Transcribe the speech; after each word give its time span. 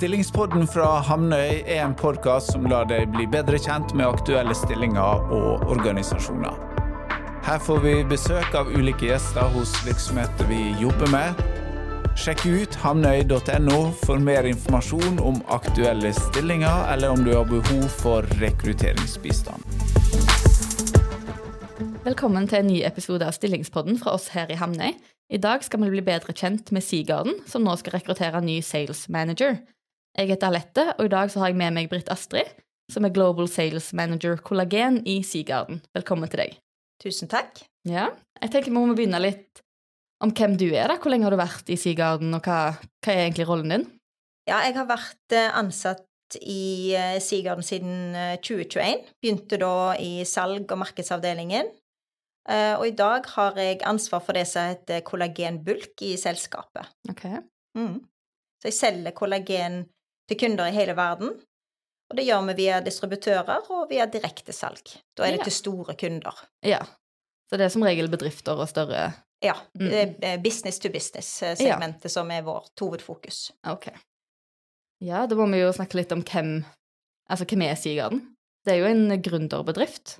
Stillingspodden 0.00 0.62
fra 0.64 1.02
Hamnøy 1.04 1.58
er 1.68 1.82
en 1.84 1.92
podkast 1.92 2.54
som 2.54 2.64
lar 2.70 2.86
deg 2.88 3.10
bli 3.12 3.26
bedre 3.28 3.58
kjent 3.60 3.90
med 3.92 4.06
aktuelle 4.08 4.54
stillinger 4.56 5.26
og 5.36 5.66
organisasjoner. 5.74 6.54
Her 7.44 7.58
får 7.60 7.82
vi 7.84 7.92
besøk 8.08 8.54
av 8.56 8.70
ulike 8.72 9.10
gjester 9.10 9.50
hos 9.52 9.74
virksomheter 9.84 10.46
vi 10.48 10.70
jobber 10.80 11.10
med. 11.12 11.42
Sjekk 12.16 12.46
ut 12.48 12.78
hamnøy.no 12.80 13.80
for 14.00 14.22
mer 14.24 14.48
informasjon 14.48 15.20
om 15.20 15.42
aktuelle 15.52 16.14
stillinger, 16.16 16.86
eller 16.94 17.12
om 17.12 17.20
du 17.26 17.34
har 17.34 17.44
behov 17.50 17.84
for 18.00 18.24
rekrutteringsbistand. 18.40 19.60
Velkommen 22.06 22.48
til 22.48 22.62
en 22.62 22.72
ny 22.72 22.78
episode 22.88 23.28
av 23.28 23.36
Stillingspodden 23.36 24.00
fra 24.00 24.16
oss 24.16 24.30
her 24.32 24.48
i 24.48 24.56
Hamnøy. 24.56 24.96
I 25.28 25.42
dag 25.44 25.60
skal 25.68 25.84
vi 25.84 25.92
bli 25.92 26.06
bedre 26.08 26.32
kjent 26.32 26.72
med 26.72 26.88
Seagarden, 26.88 27.36
som 27.44 27.68
nå 27.68 27.76
skal 27.76 27.98
rekruttere 27.98 28.40
ny 28.40 28.62
sales 28.64 29.04
manager. 29.12 29.60
Jeg 30.18 30.26
heter 30.32 30.50
Alette, 30.50 30.84
og 30.98 31.06
i 31.06 31.12
dag 31.12 31.30
så 31.30 31.42
har 31.42 31.52
jeg 31.52 31.58
med 31.60 31.76
meg 31.76 31.88
Britt 31.90 32.08
Astrid, 32.10 32.48
som 32.90 33.06
er 33.06 33.12
Global 33.14 33.46
Sales 33.48 33.92
Manager 33.94 34.40
Kollagen 34.42 34.98
i 35.06 35.20
Seagarden. 35.22 35.78
Velkommen 35.94 36.30
til 36.30 36.42
deg. 36.42 36.56
Tusen 37.00 37.30
takk. 37.30 37.62
Ja, 37.88 38.08
jeg 38.40 38.50
tenker 38.52 38.72
vi 38.72 38.76
må 38.76 38.96
begynne 38.96 39.20
litt 39.22 39.62
om 40.20 40.32
hvem 40.34 40.56
du 40.60 40.66
er. 40.72 40.90
da. 40.90 40.98
Hvor 40.98 41.14
lenge 41.14 41.28
har 41.28 41.36
du 41.36 41.40
vært 41.40 41.70
i 41.70 41.78
Seagarden, 41.80 42.34
og 42.36 42.42
hva, 42.44 42.74
hva 42.74 43.14
er 43.14 43.28
egentlig 43.28 43.46
rollen 43.48 43.72
din? 43.72 43.86
Ja, 44.50 44.58
jeg 44.66 44.74
har 44.80 44.88
vært 44.90 45.36
eh, 45.36 45.52
ansatt 45.56 46.40
i 46.42 46.90
eh, 46.98 47.20
Seagarden 47.22 47.64
siden 47.64 48.18
2021. 48.42 49.06
Begynte 49.22 49.60
da 49.62 49.94
i 50.02 50.26
salg- 50.28 50.74
og 50.74 50.82
markedsavdelingen. 50.82 51.70
Eh, 52.50 52.74
og 52.74 52.84
i 52.88 52.96
dag 52.98 53.30
har 53.36 53.62
jeg 53.62 53.80
ansvar 53.86 54.26
for 54.26 54.34
det 54.36 54.44
som 54.50 54.72
heter 54.72 55.04
kollagenbulk 55.06 56.02
i 56.02 56.16
selskapet. 56.18 56.90
Ok. 57.14 57.28
Mm. 57.78 58.00
Så 58.60 58.68
jeg 58.72 58.76
selger 58.76 59.16
kollagen 59.16 59.84
til 60.30 60.38
kunder 60.40 60.70
i 60.70 60.74
hele 60.76 60.94
verden. 60.98 61.34
Og 62.10 62.16
det 62.18 62.24
gjør 62.26 62.42
vi 62.48 62.54
via 62.64 62.80
distributører 62.82 63.68
og 63.70 63.84
via 63.90 64.06
direktesalg. 64.10 64.96
Da 65.16 65.26
er 65.26 65.36
det 65.36 65.42
Ja. 65.42 65.44
til 65.50 65.52
store 65.58 65.94
kunder. 65.98 66.34
Ja. 66.66 66.80
Så 67.50 67.58
det 67.58 67.66
er 67.66 67.74
som 67.74 67.82
regel 67.86 68.08
bedrifter 68.10 68.58
og 68.58 68.68
større 68.70 69.12
Ja. 69.42 69.54
Mm. 69.74 69.88
Det 70.20 70.42
business 70.42 70.78
to 70.78 70.90
business-segmentet 70.92 72.10
som 72.12 72.30
er 72.30 72.42
vårt 72.42 72.74
hovedfokus. 72.80 73.50
Ok. 73.66 73.86
Ja, 75.00 75.22
da 75.26 75.34
må 75.34 75.46
vi 75.50 75.62
jo 75.62 75.70
snakke 75.72 75.96
litt 75.96 76.12
om 76.12 76.22
hvem 76.22 76.64
Altså, 77.30 77.44
hvem 77.46 77.62
er 77.62 77.76
Sigarden? 77.78 78.34
Det 78.66 78.72
er 78.74 78.78
jo 78.80 78.86
en 78.90 79.22
gründerbedrift. 79.22 80.16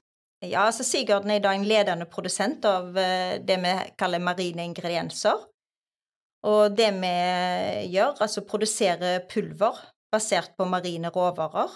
Ja, 0.47 0.62
altså 0.69 0.84
Sigarden 0.87 1.31
er 1.31 1.41
i 1.41 1.43
dag 1.43 1.56
en 1.59 1.65
ledende 1.67 2.06
produsent 2.06 2.65
av 2.65 2.97
eh, 2.97 3.39
det 3.43 3.56
vi 3.61 3.73
kaller 3.99 4.23
marine 4.23 4.62
ingredienser. 4.65 5.43
Og 6.47 6.77
det 6.77 6.93
vi 7.03 7.11
gjør, 7.93 8.15
altså 8.23 8.41
produserer 8.47 9.27
pulver 9.29 9.77
basert 10.12 10.56
på 10.56 10.66
marine 10.69 11.11
råvarer. 11.11 11.70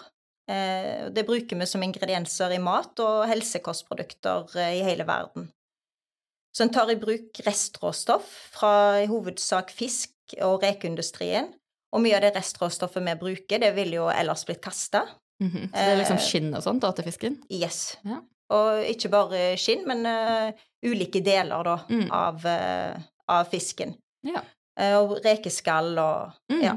Eh, 0.51 1.11
Det 1.15 1.25
bruker 1.27 1.57
vi 1.57 1.67
som 1.67 1.83
ingredienser 1.83 2.53
i 2.53 2.59
mat 2.59 2.99
og 3.01 3.27
helsekostprodukter 3.31 4.57
eh, 4.57 4.79
i 4.81 4.83
hele 4.87 5.05
verden. 5.09 5.51
Så 6.55 6.63
en 6.65 6.71
tar 6.75 6.91
i 6.93 6.97
bruk 6.97 7.41
restråstoff 7.47 8.27
fra 8.55 9.01
i 9.03 9.07
hovedsak 9.11 9.71
fisk 9.75 10.11
og 10.43 10.63
rekeindustrien. 10.63 11.49
Og 11.95 12.03
mye 12.03 12.17
av 12.17 12.23
det 12.23 12.35
restråstoffet 12.37 13.03
vi 13.07 13.15
bruker, 13.19 13.59
det 13.63 13.73
ville 13.75 13.97
jo 13.97 14.09
ellers 14.11 14.45
blitt 14.47 14.63
kasta. 14.63 15.05
Mhm. 15.43 15.69
Så 15.71 15.73
det 15.75 15.89
er 15.93 15.99
liksom 15.99 16.17
Eh, 16.17 16.23
skinn 16.29 16.55
og 16.55 16.63
sånt 16.63 16.81
da, 16.83 16.93
til 16.93 17.05
fisken? 17.05 17.41
Yes. 17.51 17.97
Ja. 18.05 18.21
Og 18.51 18.85
ikke 18.87 19.11
bare 19.11 19.57
skinn, 19.57 19.87
men 19.87 20.05
uh, 20.07 20.53
ulike 20.85 21.23
deler 21.25 21.65
da, 21.65 21.77
Mm. 21.89 22.11
av, 22.13 22.45
uh, 22.45 23.01
av 23.29 23.47
fisken. 23.51 23.97
Ja. 24.23 24.43
Uh, 24.79 24.99
og 25.03 25.19
rekeskall 25.25 25.99
og 25.99 26.33
Mm. 26.53 26.63
Ja. 26.63 26.75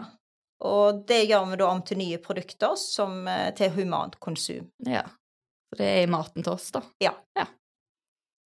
Og 0.65 1.03
det 1.07 1.23
gjør 1.27 1.51
vi 1.51 1.59
da 1.61 1.69
om 1.69 1.83
til 1.85 1.99
nye 2.01 2.17
produkter 2.21 2.73
som, 2.79 3.27
eh, 3.27 3.53
til 3.53 3.73
humant 3.75 4.19
konsum. 4.19 4.71
Ja. 4.85 5.03
Så 5.69 5.77
det 5.77 5.85
er 5.85 6.01
i 6.03 6.09
maten 6.09 6.43
til 6.43 6.53
oss, 6.53 6.71
da. 6.71 6.81
Ja. 7.03 7.13
Ja, 7.37 7.45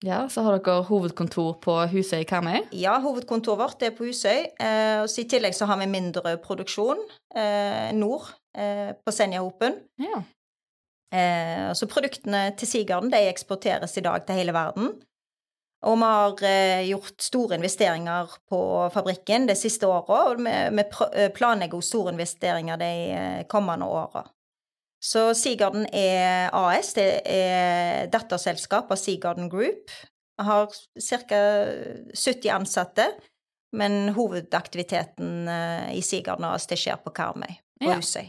ja 0.03 0.21
så 0.29 0.43
har 0.43 0.59
dere 0.59 0.83
hovedkontor 0.89 1.61
på 1.63 1.77
Husøy 1.93 2.25
Karmøy. 2.25 2.67
Ja, 2.73 2.99
hovedkontoret 3.05 3.61
vårt 3.61 3.83
er 3.87 3.95
på 3.95 4.09
Husøy. 4.09 4.49
Eh, 4.59 4.99
og 5.05 5.19
I 5.19 5.29
tillegg 5.29 5.55
så 5.55 5.69
har 5.71 5.79
vi 5.79 5.87
mindre 5.87 6.37
produksjon 6.43 6.99
eh, 7.37 7.93
nord, 7.95 8.33
eh, 8.57 8.91
på 8.97 9.15
Senjahopen. 9.15 9.79
Ja. 10.01 10.25
Eh, 11.15 11.71
så 11.75 11.87
produktene 11.91 12.51
til 12.59 12.71
Sigarden 12.71 13.11
de 13.13 13.23
eksporteres 13.29 13.97
i 13.99 14.05
dag 14.07 14.27
til 14.27 14.41
hele 14.41 14.55
verden. 14.57 14.95
Og 15.89 15.97
vi 15.97 16.09
har 16.09 16.43
eh, 16.45 16.83
gjort 16.91 17.23
store 17.25 17.57
investeringer 17.57 18.35
på 18.51 18.61
fabrikken 18.93 19.47
det 19.49 19.57
siste 19.57 19.89
året, 19.89 20.11
og 20.13 20.43
vi, 20.45 20.53
vi 20.77 20.85
eh, 21.09 21.31
planlegger 21.33 21.81
store 21.85 22.13
investeringer 22.13 22.81
de 22.81 22.93
eh, 23.17 23.41
kommende 23.49 23.89
åra. 23.89 24.27
Så 25.01 25.31
Sigarden 25.33 25.87
er 25.97 26.53
AS, 26.53 26.93
det 26.99 27.23
er 27.25 28.11
datterselskap 28.13 28.93
av 28.93 29.01
Sigarden 29.01 29.49
Group. 29.49 29.89
Vi 30.37 30.45
har 30.45 30.69
ca. 30.69 31.41
70 32.13 32.51
ansatte, 32.53 33.07
men 33.73 34.13
hovedaktiviteten 34.17 35.49
eh, 35.49 35.95
i 35.97 36.05
Sigarden 36.05 36.45
AS 36.51 36.69
det 36.69 36.77
skjer 36.83 37.01
på 37.01 37.15
Karmøy 37.17 37.49
og 37.87 37.95
Husøy. 37.95 38.29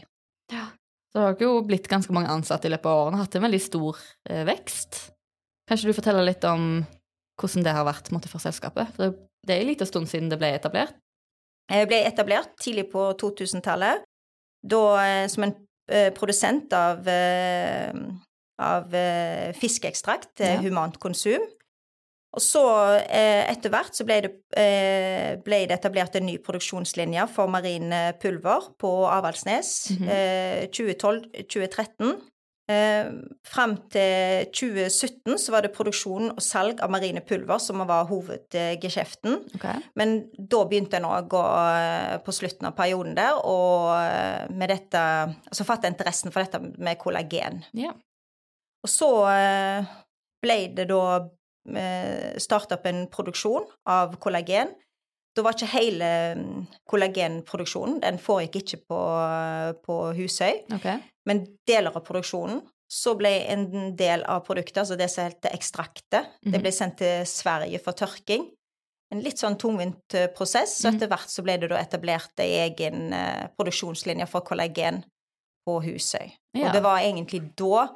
Ja. 0.52 0.56
ja. 0.56 0.66
Så 1.12 1.20
det 1.20 1.26
har 1.26 1.44
jo 1.44 1.60
blitt 1.68 1.90
ganske 1.92 2.14
mange 2.16 2.32
ansatte 2.32 2.70
i 2.70 2.72
løpet 2.72 2.88
av 2.88 3.02
årene, 3.02 3.20
hatt 3.20 3.36
en 3.36 3.44
veldig 3.44 3.60
stor 3.60 4.00
eh, 4.30 4.46
vekst. 4.48 5.02
Kanskje 5.68 5.90
du 5.90 5.96
forteller 5.98 6.24
litt 6.24 6.44
om 6.48 6.86
hvordan 7.42 7.66
det 7.66 7.74
har 7.76 7.86
vært 7.88 8.10
måte, 8.14 8.30
for 8.32 8.42
selskapet? 8.42 8.92
For 8.96 9.12
det, 9.46 9.54
er 9.54 9.62
en 9.62 9.70
liten 9.72 9.88
stund 9.88 10.10
siden 10.10 10.30
det 10.32 10.38
ble 10.40 10.52
etablert. 10.56 10.94
Det 11.72 11.86
ble 11.88 12.02
etablert 12.08 12.54
tidlig 12.60 12.88
på 12.92 13.06
2000-tallet, 13.20 14.04
da 14.62 14.82
eh, 15.02 15.26
som 15.32 15.46
en 15.46 15.54
eh, 15.90 16.10
produsent 16.14 16.72
av, 16.76 17.06
eh, 17.08 17.92
av 18.62 18.94
eh, 18.94 19.50
fiskeekstrakt 19.58 20.36
til 20.38 20.56
Ja. 20.56 20.62
humant 20.62 20.98
konsum. 21.02 21.42
Og 22.32 22.40
så, 22.40 22.62
eh, 23.12 23.44
etter 23.50 23.68
hvert, 23.68 23.92
så 23.92 24.06
ble 24.08 24.20
det, 24.24 24.30
eh, 24.56 25.36
ble 25.44 25.66
det 25.68 25.76
etablert 25.76 26.14
en 26.16 26.24
ny 26.26 26.38
produksjonslinje 26.38 27.26
for 27.28 27.46
marine 27.46 28.14
pulver 28.22 28.70
på 28.80 29.06
Avaldsnes. 29.06 29.90
mm 29.90 30.08
-hmm. 30.08 30.70
2012-2013. 30.72 32.31
Eh, 32.72 33.08
Fram 33.52 33.74
til 33.92 34.46
2017 34.54 35.36
så 35.40 35.52
var 35.52 35.64
det 35.64 35.72
produksjon 35.74 36.30
og 36.32 36.42
salg 36.44 36.80
av 36.84 36.92
marine 36.92 37.20
pulver 37.26 37.60
som 37.60 37.82
var 37.88 38.06
hovedgeskjeften. 38.08 39.40
Okay. 39.58 39.82
Men 39.98 40.14
da 40.38 40.62
begynte 40.68 41.00
en 41.00 41.08
å 41.08 41.16
gå 41.28 41.42
eh, 41.42 42.16
på 42.24 42.34
slutten 42.36 42.70
av 42.70 42.76
perioden 42.78 43.16
der, 43.18 43.36
og 43.42 43.90
eh, 43.98 44.48
med 44.52 44.72
dette 44.72 45.02
Altså 45.02 45.64
fatte 45.66 45.88
interessen 45.90 46.32
for 46.32 46.44
dette 46.44 46.60
med 46.60 46.98
kollagen. 47.00 47.62
Yeah. 47.76 47.96
Og 48.82 48.90
så 48.90 49.08
ble 50.42 50.56
det 50.74 50.88
da 50.90 51.02
starta 52.42 52.78
opp 52.78 52.86
en 52.90 53.04
produksjon 53.12 53.68
av 53.92 54.16
kollagen. 54.22 54.72
Da 55.34 55.42
var 55.42 55.54
ikke 55.56 55.70
hele 55.72 56.08
mm, 56.36 56.66
kollagenproduksjonen, 56.90 58.00
den 58.02 58.18
foregikk 58.20 58.56
ikke 58.74 58.82
på, 58.90 58.98
på 59.86 59.96
Husøy, 60.18 60.58
okay. 60.76 60.98
men 61.28 61.44
deler 61.68 61.94
av 61.96 62.04
produksjonen. 62.04 62.60
Så 62.92 63.14
ble 63.16 63.30
en 63.48 63.94
del 63.96 64.20
av 64.28 64.42
produktet, 64.44 64.82
altså 64.82 64.98
det 65.00 65.08
som 65.08 65.24
heter 65.24 65.54
ekstraktet, 65.56 66.26
det 66.44 66.52
Mhm. 66.52 66.60
ble 66.60 66.72
sendt 66.76 66.98
til 67.00 67.22
Sverige 67.26 67.80
for 67.80 67.92
tørking. 67.96 68.50
En 69.12 69.22
litt 69.24 69.38
sånn 69.40 69.56
tungvint 69.60 70.14
eh, 70.14 70.26
prosess, 70.28 70.84
og 70.84 70.92
Mhm. 70.92 70.96
etter 70.98 71.08
hvert 71.08 71.30
så 71.32 71.42
ble 71.42 71.56
det 71.56 71.70
da 71.70 71.76
etablert 71.80 72.38
ei 72.40 72.68
egen 72.68 73.12
eh, 73.12 73.46
produksjonslinje 73.56 74.28
for 74.28 74.40
kollagen 74.44 75.02
på 75.66 75.80
Husøy. 75.82 76.32
Ja. 76.54 76.66
Og 76.66 76.72
det 76.74 76.82
var 76.82 76.98
egentlig 77.00 77.54
da 77.56 77.88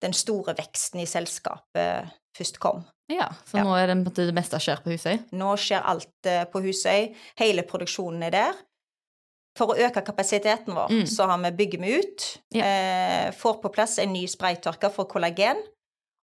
den 0.00 0.12
store 0.12 0.54
veksten 0.54 1.00
i 1.00 1.04
selskapet 1.06 2.10
først 2.36 2.58
kom. 2.58 2.84
Ja, 3.08 3.28
så 3.46 3.56
Ja. 3.58 3.64
nå 3.64 3.74
er 3.78 3.86
det, 3.94 4.14
det 4.14 4.34
meste 4.36 4.58
skjer 4.60 4.82
på 4.84 4.90
Husøy? 4.92 5.18
Nå 5.32 5.54
skjer 5.56 5.82
alt 5.84 6.26
eh, 6.26 6.44
på 6.44 6.60
Husøy. 6.62 7.14
Hele 7.40 7.62
produksjonen 7.62 8.22
er 8.28 8.30
der. 8.30 8.54
For 9.56 9.72
å 9.72 9.78
øke 9.78 10.02
kapasiteten 10.06 10.74
vår, 10.76 10.88
Mm. 10.92 11.06
så 11.06 11.26
har 11.26 11.38
vi 11.38 11.50
bygger 11.50 11.80
vi 11.80 11.94
ut. 11.98 12.26
Ja. 12.54 12.64
Eh, 12.64 13.30
får 13.32 13.60
på 13.62 13.72
plass 13.72 13.98
en 13.98 14.12
ny 14.12 14.26
spraytørker 14.26 14.90
for 14.92 15.04
kollagen. 15.06 15.56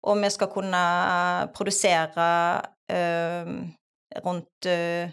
Og 0.03 0.17
vi 0.21 0.29
skal 0.29 0.47
kunne 0.51 1.47
produsere 1.55 2.27
eh, 2.89 3.45
rundt 4.23 4.65
eh, 4.67 5.09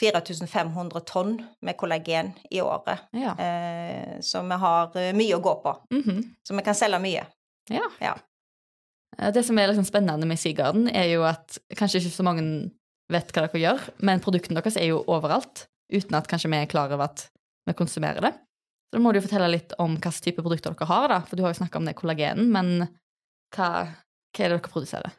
4500 0.00 1.00
tonn 1.06 1.36
med 1.62 1.76
kollagen 1.76 2.32
i 2.50 2.60
året. 2.60 2.98
Ja. 3.12 3.36
Eh, 3.38 4.18
så 4.20 4.42
vi 4.42 4.56
har 4.58 4.96
eh, 4.96 5.12
mye 5.14 5.36
å 5.36 5.42
gå 5.44 5.54
på. 5.62 5.76
Mhm. 5.92 6.22
Så 6.42 6.56
vi 6.56 6.62
kan 6.62 6.74
selge 6.74 6.98
mye. 7.00 7.26
ja. 7.70 8.14
Eh, 9.18 9.30
Det 9.32 9.44
som 9.46 9.58
er 9.58 9.68
liksom 9.70 9.84
spennende 9.88 10.26
med 10.26 10.38
Seagarden, 10.38 10.88
er 10.94 11.08
jo 11.14 11.22
at 11.28 11.58
kanskje 11.76 12.00
ikke 12.02 12.14
så 12.16 12.24
mange 12.26 12.70
vet 13.12 13.32
hva 13.32 13.44
dere 13.46 13.60
gjør, 13.60 13.80
men 14.02 14.20
produktene 14.20 14.60
deres 14.60 14.76
er 14.80 14.88
jo 14.88 15.02
overalt, 15.06 15.66
uten 15.92 16.14
at 16.16 16.28
kanskje 16.30 16.50
vi 16.50 16.56
er 16.62 16.66
klar 16.70 16.92
over 16.92 17.04
at 17.04 17.28
vi 17.68 17.72
konsumerer 17.76 18.20
det. 18.20 18.32
Så 18.32 18.96
da 18.96 19.02
må 19.02 19.12
du 19.12 19.18
jo 19.20 19.26
fortelle 19.26 19.50
litt 19.50 19.72
om 19.78 19.96
hvilken 19.96 20.22
type 20.24 20.42
produkter 20.42 20.72
dere 20.74 20.86
har, 20.88 21.08
da, 21.08 21.20
for 21.20 21.36
du 21.36 21.42
har 21.42 21.52
jo 21.52 21.60
snakka 21.60 21.76
om 21.80 21.84
det 21.88 21.96
kollagenen, 21.98 22.48
men 22.52 22.88
hva, 23.54 23.68
hva 23.84 24.44
er 24.44 24.48
det 24.54 24.56
dere 24.60 24.70
produserer? 24.72 25.12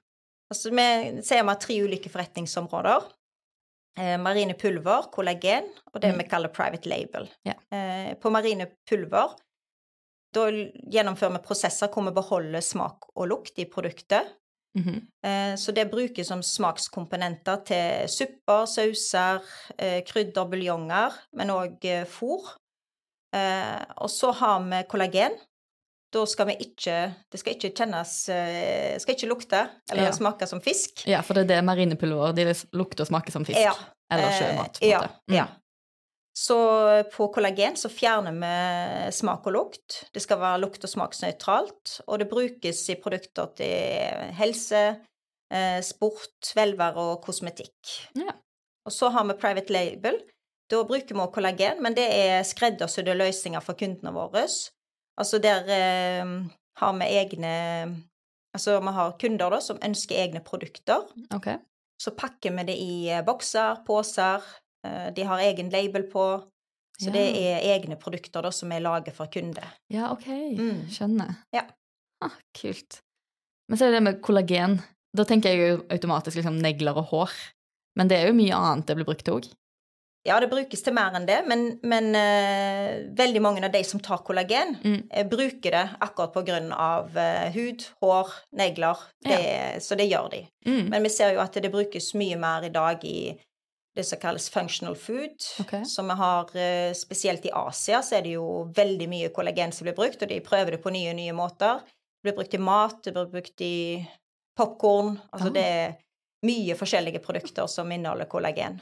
Altså, 0.52 0.70
vi 0.70 1.22
sier 1.26 1.42
vi 1.44 1.50
har 1.50 1.62
tre 1.62 1.78
ulike 1.84 2.10
forretningsområder. 2.14 3.12
eh, 3.98 4.18
marine 4.20 4.54
pulver, 4.60 5.06
kollagen, 5.14 5.70
og 5.94 6.02
det 6.02 6.12
Mm. 6.14 6.18
vi 6.18 6.24
kaller 6.28 6.50
private 6.50 6.86
label. 6.86 7.30
Ja. 7.46 7.54
Eh, 7.72 8.14
på 8.16 8.30
marine 8.30 8.68
pulver 8.86 9.36
da 10.36 10.46
gjennomfører 10.92 11.38
vi 11.38 11.44
prosesser 11.48 11.92
hvor 11.92 12.06
vi 12.08 12.14
beholder 12.16 12.64
smak 12.66 13.08
og 13.16 13.30
lukt 13.32 13.60
i 13.62 13.66
produktet. 13.72 14.36
Mm 14.76 14.84
-hmm. 14.84 15.56
Så 15.58 15.72
det 15.72 15.92
brukes 15.92 16.28
som 16.28 16.44
smakskomponenter 16.44 17.56
til 17.66 18.10
supper, 18.10 18.66
sauser, 18.66 19.40
eh, 19.78 20.04
krydder, 20.04 20.46
buljonger, 20.46 21.14
men 21.34 21.50
òg 21.50 22.06
fôr. 22.06 22.42
Eh, 23.36 23.86
Og 23.98 24.10
så 24.10 24.32
har 24.32 24.60
vi 24.60 24.84
kollagen. 24.90 25.32
Da 26.14 26.26
skal 26.26 26.48
vi 26.48 26.54
ikke 26.60 27.14
Det 27.32 27.40
skal 27.40 27.54
ikke 27.56 27.76
kjennes 27.76 28.30
Skal 29.02 29.16
ikke 29.16 29.28
lukte 29.28 29.70
eller 29.92 30.04
Ja. 30.04 30.12
smake 30.12 30.48
som 30.48 30.62
fisk. 30.62 31.08
Ja, 31.08 31.22
for 31.22 31.34
det 31.34 31.44
er 31.44 31.56
det 31.56 31.64
marinepulver 31.64 32.34
de 32.36 32.54
lukter 32.74 33.02
og 33.02 33.08
smaker 33.08 33.32
som 33.32 33.46
fisk. 33.46 33.60
Ja. 33.60 33.74
Eller 34.12 34.32
sjømat, 34.32 34.80
på 34.80 34.86
en 34.86 34.90
ja, 34.90 35.00
måte. 35.02 35.10
Mm. 35.30 35.36
ja. 35.36 35.46
Så 36.36 36.58
på 37.14 37.30
kollagen 37.32 37.78
så 37.80 37.88
fjerner 37.88 38.36
vi 38.36 39.12
smak 39.16 39.46
og 39.48 39.54
lukt. 39.56 40.02
Det 40.12 40.20
skal 40.20 40.42
være 40.42 40.60
lukt- 40.66 40.84
og 40.84 40.92
smaksnøytralt, 40.92 42.00
og 42.08 42.20
det 42.20 42.28
brukes 42.28 42.82
i 42.92 42.98
produkter 43.00 43.54
til 43.56 44.34
helse, 44.36 44.82
eh, 45.52 45.80
sport, 45.82 46.52
velvære 46.58 47.06
og 47.14 47.22
kosmetikk. 47.24 47.94
Ja. 48.20 48.36
Og 48.86 48.92
så 48.92 49.10
har 49.10 49.24
vi 49.26 49.38
private 49.40 49.74
label. 49.74 50.20
Da 50.70 50.84
bruker 50.84 51.16
vi 51.16 51.32
kollagen, 51.32 51.82
men 51.82 51.96
det 51.96 52.06
er 52.12 52.44
skreddersydde 52.44 53.16
løsninger 53.16 53.64
for 53.64 53.80
kundene 53.80 54.12
våre. 54.12 54.44
Altså 55.18 55.40
der 55.40 55.72
eh, 55.72 56.36
har 56.82 57.00
vi 57.00 57.06
egne 57.22 57.56
Altså 58.56 58.80
vi 58.80 58.92
har 58.96 59.18
kunder 59.20 59.52
da 59.52 59.58
som 59.60 59.80
ønsker 59.84 60.16
egne 60.16 60.40
produkter. 60.40 61.02
Okay. 61.36 61.58
Så 62.00 62.14
pakker 62.16 62.54
vi 62.56 62.64
det 62.64 62.76
i 62.80 63.10
eh, 63.12 63.24
bokser, 63.26 63.82
poser. 63.88 64.44
Eh, 64.86 65.10
De 65.18 65.24
har 65.28 65.40
egen 65.50 65.70
label 65.74 66.06
på. 66.12 66.26
Så 66.96 67.10
Ja. 67.10 67.12
det 67.18 67.26
er 67.36 67.66
egne 67.76 67.98
produkter 68.00 68.42
da 68.46 68.52
som 68.56 68.72
er 68.72 68.80
laget 68.80 69.14
for 69.18 69.28
kunder. 69.28 69.66
Ja, 69.92 70.12
ok. 70.14 70.28
Mm. 70.56 70.86
Skjønner. 70.90 71.36
Ja. 71.54 71.66
Ah, 72.24 72.32
kult. 72.56 73.02
Men 73.68 73.78
så 73.78 73.86
er 73.88 73.92
det 73.92 73.98
det 74.00 74.04
med 74.08 74.22
kollagen. 74.24 74.78
Da 75.16 75.24
tenker 75.28 75.50
jeg 75.52 75.70
jo 75.74 75.84
automatisk 75.92 76.38
liksom 76.40 76.62
negler 76.62 76.96
og 76.98 77.06
hår. 77.12 77.32
Men 77.98 78.08
det 78.08 78.18
er 78.22 78.28
jo 78.30 78.34
mye 78.38 78.56
annet 78.56 78.86
det 78.88 78.96
blir 78.96 79.06
brukt 79.08 79.26
til 79.28 79.34
òg. 79.42 79.50
Ja, 80.26 80.40
det 80.42 80.50
brukes 80.50 80.82
til 80.82 80.94
mer 80.96 81.14
enn 81.14 81.28
det, 81.28 81.38
men, 81.46 81.80
men 81.86 82.08
uh, 82.18 83.14
veldig 83.14 83.42
mange 83.46 83.62
av 83.64 83.72
de 83.76 83.84
som 83.86 84.00
tar 84.02 84.24
kollagen, 84.26 84.74
Mm. 84.84 85.04
uh, 85.14 85.24
bruker 85.30 85.72
det 85.76 85.84
akkurat 86.02 86.34
på 86.34 86.42
grunn 86.48 86.72
av 86.74 87.12
eh, 87.16 87.52
hud, 87.54 87.84
hår, 88.02 88.32
negler. 88.58 88.98
Det, 89.24 89.84
Så 89.86 89.96
det 90.00 90.08
gjør 90.10 90.32
de. 90.32 90.40
Mm. 90.66 90.90
Men 90.90 91.04
vi 91.04 91.10
ser 91.14 91.34
jo 91.36 91.44
at 91.44 91.54
det 91.54 91.70
brukes 91.72 92.14
mye 92.18 92.40
mer 92.42 92.64
i 92.66 92.70
dag 92.74 93.04
i 93.06 93.36
det 93.96 94.04
som 94.04 94.20
kalles 94.20 94.50
functional 94.52 94.96
food. 95.00 95.36
Okay. 95.62 95.86
Som 95.88 96.08
vi 96.12 96.18
har 96.20 96.56
eh, 96.60 96.94
spesielt 96.94 97.46
i 97.46 97.52
Asia 97.56 98.02
så 98.04 98.18
er 98.18 98.26
det 98.26 98.34
jo 98.36 98.48
veldig 98.76 99.08
mye 99.12 99.30
kollagen 99.36 99.72
som 99.72 99.88
blir 99.88 99.96
brukt, 99.96 100.22
og 100.22 100.32
de 100.32 100.42
prøver 100.44 100.76
det 100.76 100.82
på 100.84 100.92
nye 100.92 101.14
nye 101.16 101.36
måter. 101.36 101.80
Det 101.80 102.28
blir 102.28 102.38
brukt 102.40 102.54
i 102.54 102.62
mat, 102.62 102.98
det 103.06 103.14
blir 103.16 103.32
brukt 103.32 103.62
i 103.64 103.78
popkorn. 104.58 105.16
Altså 105.32 105.48
Ah. 105.50 105.54
det 105.54 105.64
er 105.64 105.96
mye 106.46 106.76
forskjellige 106.76 107.24
produkter 107.24 107.68
som 107.72 107.92
inneholder 107.92 108.28
kollagen. 108.30 108.82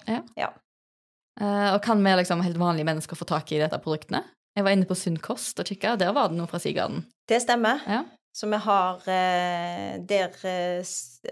Uh, 1.42 1.74
og 1.74 1.81
kan 1.81 2.01
vi 2.04 2.15
liksom 2.19 2.42
helt 2.45 2.57
vanlige 2.57 2.86
mennesker 2.86 3.15
få 3.18 3.25
tak 3.25 3.51
i 3.51 3.62
dette 3.62 3.80
produktene? 3.81 4.24
Jeg 4.54 4.65
var 4.65 4.75
inne 4.75 4.86
på 4.86 4.95
Sunn 4.95 5.18
kost 5.18 5.60
og 5.60 5.65
kikka, 5.65 5.95
der 5.98 6.12
var 6.13 6.30
det 6.30 6.38
noe 6.38 6.50
fra 6.50 6.60
Sigarden. 6.62 7.06
Det 7.30 7.39
stemmer. 7.42 7.81
Ja. 7.89 8.04
Så 8.36 8.48
vi 8.50 8.58
har 8.66 8.96
eh, 9.14 10.00
der 10.10 10.34
eh, 10.50 10.84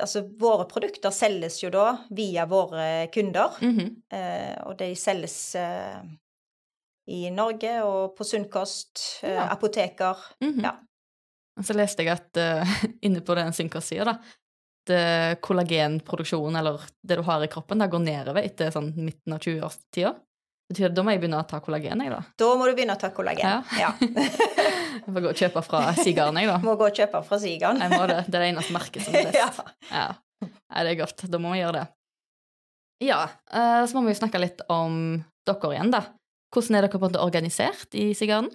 Altså, 0.02 0.22
våre 0.40 0.68
produkter 0.70 1.12
selges 1.12 1.58
jo 1.64 1.70
da 1.74 1.98
via 2.16 2.46
våre 2.48 3.08
kunder, 3.14 3.58
Mhm. 3.62 3.88
eh, 4.14 4.54
og 4.64 4.78
de 4.80 4.92
selges 4.96 5.56
i 7.12 7.30
Norge 7.34 7.74
og 7.84 8.16
på 8.16 8.24
Sunnkost, 8.24 9.24
Ja. 9.24 9.50
apoteker. 9.52 10.16
Mhm. 10.42 10.62
Ja. 10.64 10.76
Og 11.58 11.66
så 11.68 11.74
leste 11.76 12.04
jeg 12.06 12.14
at 12.14 12.38
uh, 12.38 12.64
inne 13.06 13.20
på 13.22 13.36
den 13.36 13.52
Sunnkost-sida, 13.52 14.06
da, 14.06 14.14
at 14.88 15.42
kollagenproduksjonen, 15.42 16.56
eller 16.58 16.80
det 17.06 17.18
du 17.20 17.22
har 17.28 17.44
i 17.44 17.48
kroppen, 17.52 17.78
da 17.84 17.88
går 17.92 18.00
nedover 18.06 18.42
etter 18.46 18.72
sånn 18.72 18.94
midten 18.96 19.34
av 19.36 19.40
20-årstida. 19.44 20.16
Betyr 20.72 20.88
det 20.88 20.96
da 20.96 21.04
må 21.04 21.12
jeg 21.14 21.20
begynne 21.22 21.40
å 21.42 21.48
ta 21.48 21.60
kollagen, 21.64 22.00
jeg, 22.06 22.12
da? 22.14 22.22
Da 22.40 22.50
må 22.56 22.68
du 22.70 22.74
begynne 22.78 22.96
å 22.96 23.00
ta 23.02 23.10
kollagen. 23.16 23.44
Ja. 23.44 23.62
Ja. 23.76 23.90
Jeg 25.02 25.14
får 25.16 25.24
gå 25.24 25.30
og 25.32 25.40
kjøpe 25.40 25.62
fra 25.66 25.80
Sigarden, 25.98 26.38
jeg, 26.40 26.48
da. 26.48 26.58
må 26.62 26.74
gå 26.80 26.86
og 26.86 26.96
kjøpe 26.96 27.22
fra 27.26 27.38
Sigaren. 27.42 27.80
Jeg 27.82 27.92
må 27.96 28.02
det. 28.10 28.20
Det 28.28 28.38
er 28.38 28.44
det 28.44 28.50
eneste 28.52 28.76
merket 28.76 29.06
som 29.06 29.16
er 29.18 29.30
best. 29.32 29.62
Ja. 29.92 29.98
Ja. 29.98 30.08
Nei, 30.46 30.84
det 30.86 30.92
er 30.92 30.98
godt. 31.00 31.24
Da 31.32 31.40
må 31.42 31.52
vi 31.56 31.62
gjøre 31.62 31.80
det. 31.80 31.84
Ja, 33.08 33.20
eh, 33.50 33.82
så 33.90 33.98
må 33.98 34.04
vi 34.08 34.14
snakke 34.18 34.42
litt 34.42 34.62
om 34.72 35.00
dere 35.48 35.72
igjen, 35.74 35.90
da. 35.94 36.04
Hvordan 36.54 36.78
er 36.78 36.86
dere 36.86 36.94
på 36.94 37.00
en 37.02 37.06
måte 37.08 37.24
organisert 37.24 37.98
i 37.98 38.12
Sigarden? 38.18 38.52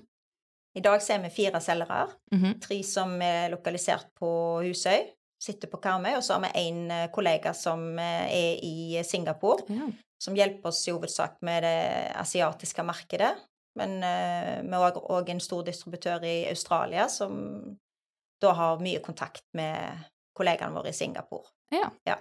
I 0.77 0.85
dag 0.85 1.01
så 1.03 1.17
er 1.17 1.23
vi 1.25 1.33
fire 1.35 1.61
selgere. 1.65 2.05
Mhm. 2.35 2.59
Tre 2.63 2.79
som 2.87 3.17
er 3.25 3.51
lokalisert 3.55 4.11
på 4.21 4.31
Husøy, 4.67 5.09
sitter 5.47 5.71
på 5.73 5.81
Karmøy, 5.83 6.17
og 6.19 6.25
så 6.27 6.37
har 6.37 6.45
vi 6.47 6.67
en 6.67 7.11
kollega 7.15 7.53
som 7.57 7.87
eh, 8.03 8.27
er 8.27 8.65
i 8.67 9.03
Singapore, 9.07 9.67
Ja. 9.73 9.89
som 10.23 10.37
hjelper 10.39 10.71
oss 10.73 10.83
i 10.89 10.95
hovedsak 10.95 11.39
med 11.47 11.63
det 11.67 11.79
asiatiske 12.19 12.85
markedet. 12.87 13.35
Men 13.77 13.99
eh, 14.03 14.63
vi 14.65 14.79
har 14.81 14.97
òg 14.97 15.29
en 15.31 15.43
stor 15.45 15.65
distributør 15.67 16.25
i 16.25 16.37
Australia 16.49 17.09
som 17.13 17.35
da 18.41 18.53
har 18.57 18.81
mye 18.85 19.01
kontakt 19.05 19.45
med 19.57 20.05
kollegaene 20.37 20.77
våre 20.77 20.93
i 20.93 20.97
Singapore. 20.97 21.49
Ja. 21.73 21.91
Eh, 22.09 22.17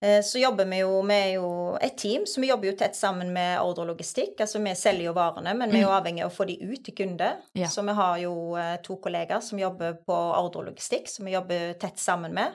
Så 0.00 0.38
jobber 0.38 0.66
vi 0.68 0.78
jo 0.82 1.02
Vi 1.08 1.14
er 1.14 1.30
jo 1.38 1.46
et 1.80 1.94
team, 1.98 2.26
så 2.28 2.40
vi 2.42 2.50
jobber 2.50 2.68
jo 2.68 2.74
tett 2.76 2.94
sammen 2.94 3.30
med 3.32 3.60
ordre 3.62 3.86
og 3.86 3.88
logistikk. 3.94 4.34
Altså 4.44 4.60
vi 4.62 4.74
selger 4.76 5.06
jo 5.08 5.14
varene, 5.16 5.54
men 5.56 5.70
vi 5.72 5.78
er 5.80 5.86
jo 5.86 5.94
avhengig 5.96 6.22
av 6.22 6.30
å 6.30 6.36
få 6.36 6.44
de 6.46 6.58
ut 6.60 6.82
til 6.84 6.94
kunde. 6.94 7.30
Ja. 7.56 7.66
Så 7.72 7.80
vi 7.82 7.94
har 7.96 8.18
jo 8.20 8.34
eh, 8.60 8.76
to 8.84 8.96
kollegaer 9.00 9.40
som 9.40 9.58
jobber 9.58 9.96
på 10.04 10.12
ordre 10.14 10.60
og 10.60 10.68
logistikk, 10.68 11.08
som 11.08 11.24
vi 11.24 11.32
jobber 11.32 11.72
tett 11.80 11.96
sammen 11.98 12.34
med. 12.36 12.52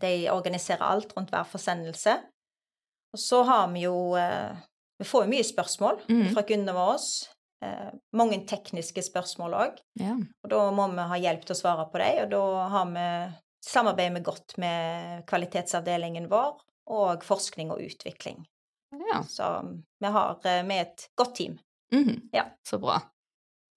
De 0.00 0.30
organiserer 0.30 0.80
alt 0.86 1.12
rundt 1.16 1.30
hver 1.34 1.44
forsendelse. 1.50 2.14
Og 3.12 3.20
så 3.20 3.42
har 3.44 3.66
vi 3.74 3.82
jo 3.88 4.14
eh, 4.16 4.54
Vi 5.02 5.04
får 5.10 5.24
jo 5.26 5.30
mye 5.34 5.44
spørsmål 5.44 6.00
Mhm. 6.08 6.32
fra 6.36 6.42
kundene 6.46 6.72
våre. 6.78 6.98
Eh, 7.64 7.90
mange 8.14 8.38
tekniske 8.46 9.02
spørsmål 9.02 9.54
òg. 9.58 9.78
ja. 9.98 10.14
Og 10.44 10.50
da 10.50 10.70
må 10.70 10.86
vi 10.94 11.08
ha 11.10 11.18
hjelp 11.18 11.44
til 11.44 11.54
å 11.56 11.58
svare 11.60 11.90
på 11.90 11.98
dem, 11.98 12.22
og 12.24 12.30
da 12.30 12.68
har 12.68 12.86
vi 12.94 13.34
samarbeider 13.64 14.14
vi 14.18 14.24
godt 14.26 14.56
med 14.58 15.22
kvalitetsavdelingen 15.30 16.28
vår 16.30 16.60
og 16.92 17.22
forskning 17.24 17.70
og 17.70 17.80
utvikling. 17.84 18.44
ja. 18.92 19.22
Så 19.22 19.46
vi 20.00 20.06
har 20.06 20.38
med 20.66 20.76
er 20.76 20.86
et 20.88 21.08
godt 21.16 21.34
team. 21.36 21.58
Mhm. 21.92 22.28
Ja. 22.32 22.44
Så 22.66 22.78
bra. 22.80 23.00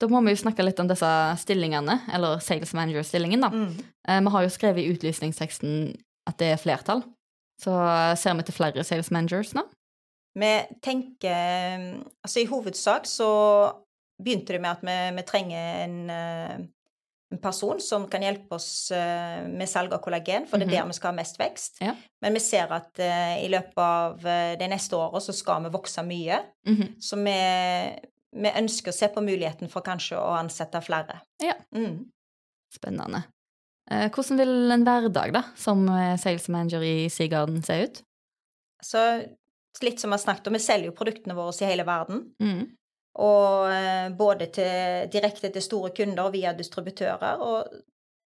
Da 0.01 0.07
må 0.12 0.19
vi 0.25 0.33
jo 0.33 0.41
snakke 0.41 0.63
litt 0.65 0.79
om 0.79 0.89
disse 0.89 1.07
stillingene, 1.39 2.01
eller 2.12 2.39
sales 2.43 2.74
manager-stillingen, 2.75 3.41
da. 3.41 3.50
Eh, 4.07 4.19
Vi 4.21 4.29
har 4.33 4.43
jo 4.43 4.50
skrevet 4.50 4.83
i 4.83 4.91
utlysningsteksten 4.91 5.95
at 6.27 6.38
det 6.38 6.51
er 6.51 6.57
flertall. 6.60 7.03
Så 7.62 7.71
eh, 7.71 8.15
ser 8.19 8.36
vi 8.36 8.43
til 8.43 8.53
flere 8.57 8.83
sales 8.83 9.12
managers 9.12 9.53
nå? 9.55 9.63
Vi 10.36 10.51
tenker 10.83 12.03
Altså 12.24 12.41
i 12.41 12.45
hovedsak 12.50 13.05
så 13.07 13.71
begynte 14.21 14.53
det 14.53 14.62
med 14.62 14.71
at 14.71 14.83
vi, 14.83 14.98
vi 15.15 15.24
trenger 15.27 15.83
en, 15.86 16.10
eh, 16.10 16.55
en 16.55 16.67
person 17.42 17.80
som 17.82 18.08
kan 18.10 18.22
hjelpe 18.22 18.56
oss 18.56 18.92
eh, 18.92 19.46
med 19.48 19.68
salg 19.70 19.94
av 19.94 20.01
kollagen, 20.01 20.48
for 20.48 20.58
det 20.58 20.68
er 20.68 20.72
Mhm. 20.72 20.77
der 20.77 20.88
vi 20.88 20.94
skal 20.94 21.12
ha 21.12 21.15
mest 21.15 21.38
vekst. 21.39 21.82
Ja. 21.82 21.94
Men 22.22 22.34
vi 22.34 22.39
ser 22.39 22.72
at 22.72 23.00
eh, 23.00 23.46
i 23.46 23.50
løpet 23.50 23.77
av 23.77 24.20
det 24.22 24.60
de 24.60 24.68
neste 24.68 24.94
året 24.98 25.24
så 25.24 25.34
skal 25.34 25.63
vi 25.63 25.70
vokse 25.70 26.04
mye. 26.06 26.42
Mhm. 26.68 26.96
Så 27.01 27.15
vi, 27.24 28.10
vi 28.42 28.50
ønsker 28.51 28.92
å 28.92 28.94
se 28.94 29.08
på 29.08 29.22
muligheten 29.24 29.70
for 29.70 29.82
kanskje 29.82 30.18
å 30.18 30.36
ansette 30.39 30.82
flere. 30.84 31.22
Ja. 31.42 31.54
Mm. 31.74 32.06
Spennende. 32.74 33.24
Eh, 33.92 34.10
Hvordan 34.10 34.38
vil 34.38 34.72
en 34.72 34.84
hverdag, 34.86 35.32
da, 35.34 35.44
som 35.56 35.88
eh, 35.89 36.15
sales 36.18 36.48
manager 36.50 36.82
i 36.82 37.08
Seagarden 37.10 37.63
se 37.63 37.84
ut? 37.84 38.01
Så 38.84 39.00
litt 39.84 40.00
som 40.00 40.10
vi 40.10 40.13
har 40.18 40.24
snakket 40.24 40.48
om, 40.48 40.54
vi 40.54 40.60
selger 40.60 40.86
jo 40.89 40.96
produktene 40.98 41.36
våre 41.36 41.54
i 41.62 41.65
hele 41.70 41.84
verden. 41.86 42.32
Mhm. 42.42 42.65
Og 43.24 43.72
eh, 43.72 44.10
både 44.17 44.50
til, 44.55 45.10
direkte 45.12 45.51
til 45.53 45.63
store 45.63 45.93
kunder 45.95 46.31
via 46.34 46.53
distributører. 46.57 47.41
Og 47.41 47.75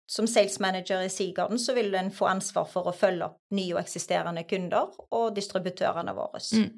som 0.09 0.27
sales 0.27 0.57
manager 0.59 1.03
i 1.05 1.11
Seagarden 1.13 1.59
så 1.61 1.75
vil 1.77 1.93
en 1.95 2.09
få 2.13 2.25
ansvar 2.31 2.65
for 2.69 2.89
å 2.89 2.95
følge 2.95 3.27
opp 3.27 3.41
nye 3.53 3.75
og 3.75 3.83
eksisterende 3.83 4.45
kunder 4.49 4.95
og 5.13 5.35
distributørene 5.35 6.15
våre. 6.17 6.41
Mm. 6.57 6.71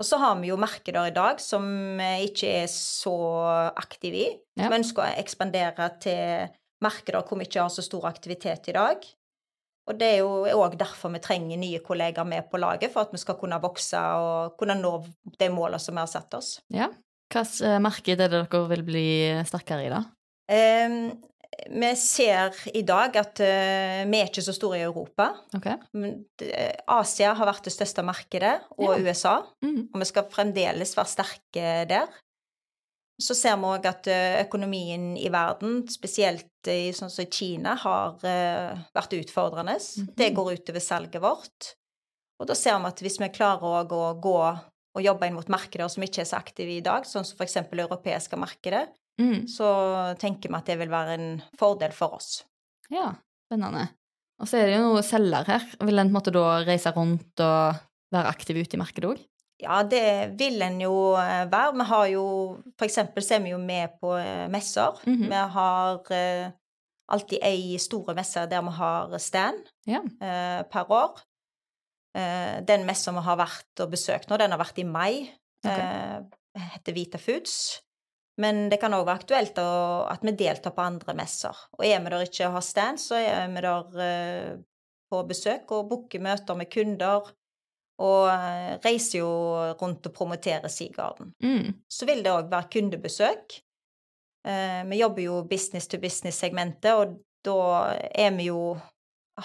Og 0.00 0.06
så 0.06 0.16
har 0.22 0.38
vi 0.40 0.48
jo 0.48 0.56
markeder 0.56 1.10
i 1.10 1.16
dag 1.16 1.42
som 1.42 1.66
vi 1.98 2.30
ikke 2.30 2.52
er 2.62 2.68
så 2.72 3.16
aktive 3.76 4.22
i. 4.22 4.28
Ja. 4.56 4.70
Vi 4.70 4.78
ønsker 4.78 5.04
å 5.04 5.18
ekspandere 5.20 5.90
til 6.00 6.54
markeder 6.80 7.26
hvor 7.26 7.40
vi 7.40 7.48
ikke 7.48 7.66
har 7.66 7.74
så 7.74 7.84
stor 7.84 8.06
aktivitet 8.08 8.70
i 8.70 8.76
dag. 8.78 9.04
Og 9.90 9.98
det 9.98 10.08
er 10.14 10.22
jo 10.22 10.62
òg 10.62 10.78
derfor 10.78 11.10
vi 11.12 11.20
trenger 11.24 11.58
nye 11.58 11.82
kollegaer 11.82 12.28
med 12.28 12.46
på 12.48 12.60
laget, 12.62 12.92
for 12.94 13.02
at 13.02 13.12
vi 13.12 13.20
skal 13.20 13.36
kunne 13.40 13.58
vokse 13.60 14.00
og 14.22 14.56
kunne 14.60 14.78
nå 14.78 14.92
de 15.40 15.48
målene 15.52 15.82
som 15.82 15.98
vi 15.98 16.04
har 16.04 16.10
satt 16.12 16.36
oss. 16.38 16.52
Ja. 16.72 16.86
Hvilket 17.30 17.82
marked 17.82 18.18
er 18.18 18.30
det 18.30 18.44
dere 18.50 18.68
vil 18.72 18.86
bli 18.86 19.08
sterkere 19.46 19.84
i, 19.86 19.90
da? 19.92 20.00
Um, 20.50 21.12
vi 21.70 21.90
ser 21.98 22.56
i 22.74 22.82
dag 22.86 23.14
at 23.20 23.42
uh, 23.42 24.00
vi 24.10 24.18
er 24.18 24.30
ikke 24.30 24.42
så 24.42 24.54
store 24.56 24.80
i 24.80 24.86
Europa. 24.86 25.28
Okay. 25.54 25.76
Asia 26.90 27.34
har 27.38 27.50
vært 27.50 27.68
det 27.68 27.74
største 27.74 28.02
markedet, 28.06 28.56
og 28.78 28.96
Ja. 28.96 28.98
USA. 29.04 29.36
Mm. 29.62 29.90
Og 29.92 30.00
vi 30.02 30.08
skal 30.10 30.30
fremdeles 30.32 30.96
være 30.96 31.12
sterke 31.12 31.70
der. 31.90 32.10
Så 33.20 33.36
ser 33.36 33.58
vi 33.60 33.68
òg 33.68 33.84
at 33.84 34.06
eh, 34.08 34.38
økonomien 34.40 35.10
i 35.20 35.28
verden, 35.28 35.82
spesielt 35.92 36.70
i 36.72 36.88
sånn 36.96 37.10
som 37.12 37.26
Kina, 37.28 37.74
har 37.76 38.14
uh, 38.24 38.78
vært 38.96 39.18
utfordrende. 39.18 39.76
Mhm. 39.76 40.14
Det 40.16 40.30
går 40.34 40.54
utover 40.56 40.80
salget 40.80 41.20
vårt. 41.20 41.74
Og 42.40 42.48
da 42.48 42.56
ser 42.56 42.78
vi 42.80 42.88
at 42.88 43.02
hvis 43.04 43.20
vi 43.20 43.28
klarer 43.28 43.84
å 43.84 44.14
gå 44.16 44.38
og 44.96 45.02
jobbe 45.04 45.26
inn 45.28 45.34
mot 45.36 45.48
markeder 45.52 45.88
som 45.92 46.02
ikke 46.02 46.22
er 46.24 46.28
så 46.30 46.36
aktive 46.40 46.72
i 46.78 46.82
dag, 46.84 47.04
sånn 47.06 47.24
som 47.24 47.36
f.eks. 47.38 47.54
det 47.70 47.84
europeiske 47.86 48.36
markedet, 48.40 48.88
Mm. 49.20 49.42
så 49.52 49.66
tenker 50.16 50.48
vi 50.48 50.56
at 50.56 50.64
det 50.70 50.78
vil 50.80 50.88
være 50.88 51.14
en 51.18 51.42
fordel 51.58 51.92
for 51.92 52.14
oss. 52.16 52.44
Ja, 52.88 53.10
spennende. 53.44 53.90
Og 54.40 54.48
så 54.48 54.56
er 54.56 54.66
det 54.70 54.76
jo 54.78 54.86
noe 54.94 55.02
selger 55.04 55.44
her. 55.44 55.66
Vil 55.84 55.98
en 56.00 56.08
på 56.08 56.14
en 56.14 56.16
måte 56.16 56.32
da 56.32 56.44
reise 56.64 56.88
rundt 56.96 57.42
og 57.44 57.74
være 58.14 58.30
aktiv 58.32 58.56
ute 58.62 58.78
i 58.78 58.80
markedet 58.80 59.10
òg? 59.10 59.20
Ja, 59.60 59.82
det 59.84 60.38
vil 60.40 60.62
en 60.64 60.80
jo 60.80 60.94
eh, 61.20 61.44
være. 61.52 61.74
Vi 61.76 61.84
har 61.90 62.06
jo 62.14 62.24
For 62.78 62.86
eksempel 62.86 63.22
så 63.26 63.34
er 63.36 63.42
vi 63.44 63.50
jo 63.52 63.58
med 63.58 63.98
på 64.00 64.14
messer. 64.16 64.48
messer. 64.48 64.92
-hmm. 65.04 65.28
Vi 65.28 65.34
har 65.58 66.12
eh, 66.12 66.50
alltid 67.08 67.38
ei 67.42 67.76
store 67.78 68.14
messe 68.14 68.46
der 68.46 68.62
vi 68.62 68.70
har 68.70 69.18
stand 69.18 69.60
Ja. 69.86 70.00
eh, 70.22 70.62
per 70.62 70.90
år. 70.90 71.20
Eh, 72.16 72.62
den 72.66 72.86
messa 72.88 73.12
vi 73.14 73.22
har 73.22 73.38
vært 73.38 73.84
og 73.84 73.92
besøkt 73.92 74.30
nå, 74.30 74.38
den 74.40 74.50
har 74.50 74.60
vært 74.60 74.80
i 74.82 74.86
mai. 74.86 75.30
Okay. 75.62 76.24
Eh, 76.58 76.66
heter 76.74 76.96
Vita 76.96 77.20
Foods. 77.22 77.54
Men 78.40 78.68
det 78.72 78.80
kan 78.80 78.94
òg 78.96 79.04
være 79.04 79.20
aktuelt 79.20 79.58
at 79.60 80.22
vi 80.24 80.32
deltar 80.38 80.72
på 80.72 80.82
andre 80.82 81.14
messer. 81.18 81.56
Og 81.76 81.84
er 81.84 82.00
vi 82.00 82.12
der 82.12 82.24
ikke 82.24 82.48
og 82.48 82.56
har 82.56 82.64
stand, 82.64 83.02
så 83.02 83.18
er 83.20 83.50
vi 83.52 83.62
der 83.66 84.00
eh, 84.06 84.54
på 85.10 85.22
besøk 85.28 85.70
og 85.76 85.90
booker 85.90 86.22
møter 86.24 86.56
med 86.56 86.70
kunder. 86.72 87.34
Og 88.00 88.30
reiser 88.80 89.18
jo 89.18 89.30
rundt 89.76 90.06
og 90.08 90.14
promoterer 90.16 90.72
Seagarden. 90.72 91.34
Mm. 91.44 91.74
Så 91.84 92.06
vil 92.08 92.22
det 92.24 92.32
òg 92.32 92.46
være 92.48 92.70
kundebesøk. 92.72 93.58
Vi 94.88 95.00
jobber 95.02 95.20
jo 95.20 95.42
business 95.44 95.84
to 95.84 96.00
business-segmentet, 96.00 96.94
og 96.96 97.18
da 97.44 97.58
er 98.08 98.32
vi 98.38 98.46
jo 98.48 98.62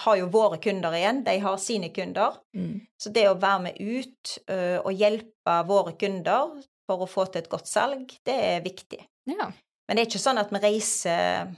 har 0.04 0.16
jo 0.20 0.26
våre 0.32 0.58
kunder 0.62 0.94
igjen, 0.98 1.22
de 1.24 1.38
har 1.42 1.56
sine 1.58 1.88
kunder. 1.94 2.36
Mm. 2.56 2.80
Så 3.02 3.10
det 3.14 3.26
å 3.30 3.34
være 3.40 3.62
med 3.66 3.80
ut 3.80 4.38
uh, 4.50 4.78
og 4.84 4.92
hjelpe 4.92 5.56
våre 5.68 5.92
kunder 6.00 6.56
for 6.86 7.02
å 7.04 7.08
få 7.10 7.24
til 7.30 7.42
et 7.42 7.48
godt 7.52 7.66
salg, 7.70 8.12
det 8.26 8.34
er 8.34 8.60
viktig. 8.64 9.00
Ja. 9.26 9.48
Men 9.88 9.96
det 9.96 10.02
er 10.02 10.08
ikke 10.10 10.22
sånn 10.22 10.38
at 10.42 10.50
vi 10.54 10.58
reiser 10.62 11.54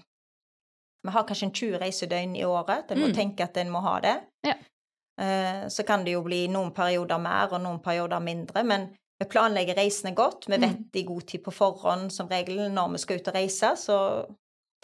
Vi 1.06 1.12
har 1.14 1.24
kanskje 1.28 1.46
en 1.46 1.52
20 1.54 1.78
reisedøgn 1.80 2.32
i 2.36 2.42
året. 2.44 2.90
En 2.90 2.98
må 3.00 3.06
Mm. 3.08 3.14
tenke 3.14 3.44
at 3.44 3.56
en 3.56 3.70
må 3.70 3.80
ha 3.80 4.00
det. 4.00 4.16
Ja. 4.44 4.54
Uh, 5.20 5.68
Så 5.68 5.84
kan 5.86 6.04
det 6.04 6.12
jo 6.12 6.22
bli 6.22 6.48
noen 6.48 6.72
perioder 6.74 7.18
mer 7.22 7.52
og 7.54 7.60
noen 7.62 7.78
perioder 7.82 8.20
mindre, 8.20 8.64
men 8.64 8.88
vi 9.20 9.26
planlegger 9.26 9.76
reisene 9.76 10.14
godt. 10.14 10.46
Vi 10.48 10.56
vet 10.56 10.76
Mm. 10.78 10.90
i 10.94 11.02
god 11.02 11.26
tid 11.26 11.42
på 11.44 11.52
forhånd 11.52 12.10
som 12.12 12.28
regel 12.28 12.68
når 12.70 12.92
vi 12.92 12.98
skal 12.98 13.16
ut 13.16 13.28
og 13.28 13.34
reise, 13.34 13.76
så 13.76 14.26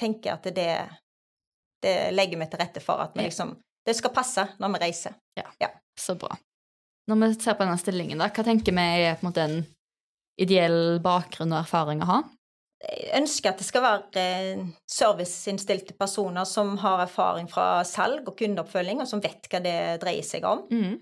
tenker 0.01 0.31
jeg 0.31 0.33
at 0.35 0.55
det, 0.55 0.91
det 1.85 1.95
legger 2.17 2.41
vi 2.41 2.49
til 2.51 2.61
rette 2.65 2.83
for 2.83 3.05
at 3.05 3.15
vi 3.17 3.29
liksom 3.29 3.55
Det 3.85 3.93
skal 3.93 4.15
passe 4.17 4.47
når 4.59 4.71
vi 4.75 4.79
reiser. 4.87 5.13
Ja, 5.37 5.69
Så 6.01 6.15
bra. 6.17 6.33
Når 7.07 7.21
vi 7.21 7.35
ser 7.37 7.57
på 7.59 7.67
denne 7.67 7.77
stillingen, 7.79 8.19
da, 8.19 8.31
hva 8.33 8.45
tenker 8.47 8.73
vi 8.73 8.85
er 9.05 9.19
på 9.19 9.27
en 9.27 9.29
måte 9.29 9.45
en 9.45 9.59
ideell 10.41 10.99
bakgrunn 11.05 11.53
og 11.53 11.61
erfaring 11.61 12.01
å 12.03 12.09
ha? 12.09 12.23
Jeg 12.85 13.13
ønsker 13.17 13.53
at 13.53 13.61
det 13.61 13.67
skal 13.67 13.85
være 13.85 14.21
eh, 14.21 14.65
serviceinnstilte 14.91 15.97
personer 15.97 16.49
som 16.49 16.75
har 16.83 17.05
erfaring 17.05 17.47
fra 17.49 17.85
salg 17.89 18.27
og 18.29 18.37
kundeoppfølging, 18.39 19.01
og 19.01 19.09
som 19.09 19.23
vet 19.25 19.49
hva 19.51 19.61
det 19.65 19.79
dreier 20.03 20.27
seg 20.27 20.45
om. 20.49 20.65
Mm. 20.73 20.99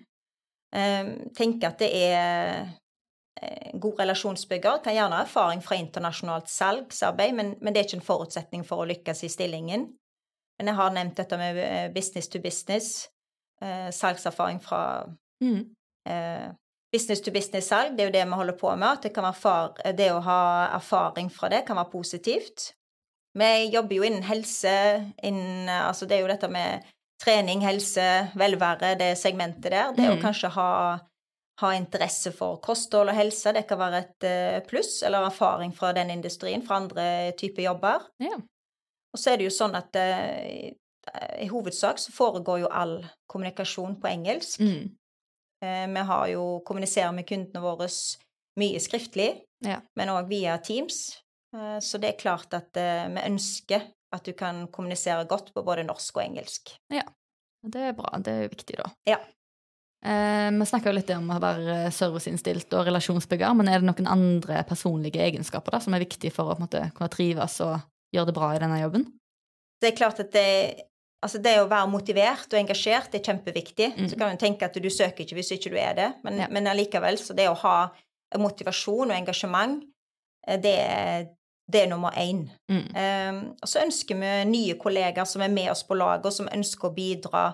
Eh, 0.79 1.11
tenker 1.39 1.73
at 1.73 1.83
det 1.83 1.91
er 1.97 2.21
eh, 3.41 3.73
god 3.83 4.05
relasjonsbygger. 4.05 4.83
Kan 4.85 4.97
gjerne 4.99 5.19
ha 5.19 5.27
erfaring 5.27 5.65
fra 5.65 5.79
internasjonalt 5.81 6.53
salgsarbeid, 6.53 7.35
men, 7.39 7.57
men 7.61 7.75
det 7.75 7.83
er 7.83 7.91
ikke 7.91 8.01
en 8.03 8.11
forutsetning 8.13 8.67
for 8.69 8.83
å 8.83 8.89
lykkes 8.93 9.27
i 9.27 9.33
stillingen. 9.33 9.91
Men 10.63 10.71
jeg 10.71 10.79
har 10.79 10.93
nevnt 10.95 11.17
dette 11.19 11.39
med 11.41 11.57
eh, 11.59 11.89
business 11.91 12.29
to 12.31 12.39
business, 12.39 13.09
eh, 13.63 13.89
salgserfaring 13.91 14.61
fra 14.63 14.83
Mm. 15.43 15.75
eh, 16.07 16.53
business 16.95 17.21
to 17.21 17.33
business-salg, 17.35 17.97
det 17.97 18.05
er 18.05 18.07
jo 18.11 18.13
det 18.15 18.25
vi 18.29 18.37
holder 18.39 18.55
på 18.61 18.77
med. 18.79 18.89
At 18.89 19.03
det, 19.03 19.11
kan 19.15 19.25
være 19.25 19.35
far, 19.41 19.73
det 19.97 20.11
å 20.13 20.21
ha 20.23 20.69
erfaring 20.77 21.31
fra 21.35 21.49
det 21.51 21.65
kan 21.67 21.77
være 21.81 21.91
positivt. 21.91 22.69
Vi 23.35 23.71
jobber 23.73 23.97
jo 23.97 24.03
innen 24.07 24.23
helse, 24.23 24.75
innen 25.25 25.69
Altså 25.69 26.07
det 26.07 26.17
er 26.19 26.21
jo 26.21 26.29
dette 26.31 26.49
med 26.53 26.85
trening, 27.25 27.63
helse, 27.67 28.31
velvære, 28.39 28.95
det 28.99 29.17
segmentet 29.19 29.71
der. 29.73 29.93
Det 29.97 30.07
å 30.11 30.15
Mm. 30.17 30.23
kanskje 30.23 30.51
ha, 30.51 30.99
ha 31.61 31.71
interesse 31.75 32.33
for 32.33 32.59
kosthold 32.61 33.09
og 33.09 33.15
helse, 33.17 33.53
det 33.53 33.67
kan 33.67 33.79
være 33.79 33.99
et 33.99 34.25
eh, 34.25 34.61
pluss, 34.69 35.03
eller 35.03 35.27
erfaring 35.27 35.73
fra 35.75 35.93
den 35.93 36.11
industrien, 36.11 36.63
fra 36.63 36.77
andre 36.77 37.33
typer 37.33 37.63
jobber. 37.63 38.07
Ja. 38.21 38.39
Og 39.13 39.21
så 39.21 39.33
er 39.33 39.37
det 39.41 39.45
jo 39.51 39.55
sånn 39.55 39.75
at 39.77 39.97
eh, 40.01 40.73
i 41.43 41.49
hovedsak 41.51 41.99
så 41.99 42.13
foregår 42.15 42.63
jo 42.63 42.69
all 42.73 42.99
kommunikasjon 43.31 43.99
på 44.01 44.09
engelsk. 44.09 44.61
Mm. 44.61 44.93
Eh, 45.63 45.87
Vi 45.93 46.05
har 46.13 46.29
jo 46.33 46.61
kommuniserer 46.67 47.13
med 47.13 47.27
kundene 47.29 47.61
våre 47.63 47.89
mye 48.59 48.81
skriftlig, 48.81 49.43
Ja. 49.65 49.81
men 49.97 50.09
òg 50.09 50.29
via 50.29 50.59
Teams. 50.59 51.19
Eh, 51.55 51.79
Så 51.81 51.99
det 52.01 52.09
er 52.15 52.21
klart 52.23 52.55
at 52.55 52.77
eh, 52.77 53.09
vi 53.09 53.21
ønsker 53.29 53.83
at 54.13 54.25
du 54.25 54.33
kan 54.33 54.67
kommunisere 54.69 55.25
godt 55.27 55.53
på 55.55 55.65
både 55.65 55.85
norsk 55.85 56.17
og 56.17 56.23
engelsk. 56.25 56.75
Ja, 56.93 57.03
Det 57.65 57.81
er 57.81 57.93
bra. 57.93 58.19
Det 58.19 58.33
er 58.33 58.49
viktig, 58.49 58.77
da. 58.77 58.91
Ja. 59.07 59.19
Eh, 60.05 60.51
vi 60.51 60.65
snakka 60.67 60.93
litt 60.93 61.11
om 61.15 61.29
å 61.31 61.39
være 61.41 61.93
serviceinnstilt 61.95 62.73
og 62.75 62.87
relasjonsbygger, 62.89 63.55
men 63.55 63.69
er 63.69 63.79
det 63.79 63.87
noen 63.87 64.09
andre 64.11 64.65
personlige 64.65 65.21
egenskaper 65.23 65.71
da, 65.71 65.79
som 65.79 65.95
er 65.95 66.01
viktige 66.03 66.33
for 66.33 66.51
å 66.51 66.59
måte, 66.59 66.91
kunne 66.97 67.09
trives 67.09 67.61
og 67.61 67.81
gjøre 68.13 68.31
det 68.31 68.37
bra 68.37 68.53
i 68.55 68.63
denne 68.63 68.81
jobben? 68.83 69.07
Det 69.83 69.91
er 69.91 69.99
klart 69.99 70.21
at 70.23 70.31
det, 70.35 70.49
altså 71.25 71.41
det 71.43 71.57
å 71.59 71.69
være 71.71 71.91
motivert 71.91 72.53
og 72.53 72.61
engasjert 72.61 73.15
er 73.17 73.25
kjempeviktig. 73.25 73.93
Mm. 73.97 74.09
Så 74.11 74.19
kan 74.19 74.33
du 74.33 74.43
tenke 74.43 74.69
at 74.69 74.79
du 74.79 74.91
søker 74.93 75.25
ikke 75.25 75.39
hvis 75.41 75.55
ikke 75.57 75.73
du 75.75 75.79
er 75.81 75.97
det, 75.99 76.11
men, 76.27 76.43
Ja. 76.45 76.49
men 76.51 76.71
allikevel, 76.71 77.19
så 77.19 77.35
det 77.37 77.49
å 77.51 77.59
ha 77.65 77.77
motivasjon 78.39 79.11
og 79.11 79.17
engasjement, 79.17 79.83
eh, 80.47 80.61
det 80.61 80.77
er, 80.79 81.27
det 81.73 81.83
er 81.83 81.91
nummer 81.91 82.15
én. 82.19 82.47
Mm. 82.71 82.87
Um, 82.95 83.43
og 83.63 83.69
så 83.69 83.83
ønsker 83.83 84.19
vi 84.19 84.33
nye 84.51 84.79
kollegaer 84.81 85.29
som 85.29 85.43
er 85.43 85.53
med 85.53 85.71
oss 85.73 85.85
på 85.89 85.99
laget, 85.99 86.27
og 86.27 86.33
som 86.33 86.51
ønsker 86.53 86.89
å 86.89 86.95
bidra 86.95 87.45